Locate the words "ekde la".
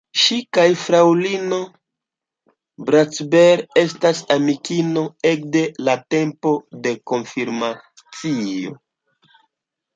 5.35-5.97